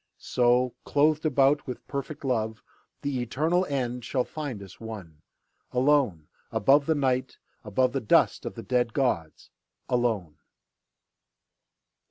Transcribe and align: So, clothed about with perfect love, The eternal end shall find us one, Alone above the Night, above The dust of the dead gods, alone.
So, 0.17 0.73
clothed 0.83 1.27
about 1.27 1.67
with 1.67 1.87
perfect 1.87 2.25
love, 2.25 2.63
The 3.03 3.21
eternal 3.21 3.65
end 3.65 4.03
shall 4.03 4.23
find 4.23 4.63
us 4.63 4.79
one, 4.79 5.21
Alone 5.71 6.27
above 6.51 6.87
the 6.87 6.95
Night, 6.95 7.37
above 7.63 7.91
The 7.93 8.01
dust 8.01 8.43
of 8.43 8.55
the 8.55 8.63
dead 8.63 8.93
gods, 8.93 9.51
alone. 9.87 10.39